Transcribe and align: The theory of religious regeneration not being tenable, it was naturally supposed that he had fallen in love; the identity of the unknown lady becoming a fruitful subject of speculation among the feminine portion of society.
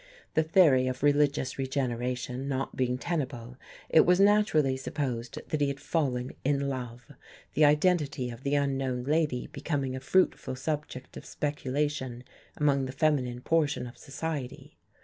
The 0.33 0.41
theory 0.41 0.87
of 0.87 1.03
religious 1.03 1.59
regeneration 1.59 2.47
not 2.47 2.75
being 2.75 2.97
tenable, 2.97 3.57
it 3.87 4.03
was 4.03 4.19
naturally 4.19 4.75
supposed 4.75 5.37
that 5.49 5.61
he 5.61 5.67
had 5.67 5.79
fallen 5.79 6.31
in 6.43 6.67
love; 6.69 7.11
the 7.53 7.65
identity 7.65 8.31
of 8.31 8.41
the 8.41 8.55
unknown 8.55 9.03
lady 9.03 9.45
becoming 9.45 9.95
a 9.95 9.99
fruitful 9.99 10.55
subject 10.55 11.17
of 11.17 11.25
speculation 11.27 12.23
among 12.57 12.85
the 12.85 12.91
feminine 12.91 13.41
portion 13.41 13.85
of 13.85 13.95
society. 13.95 14.75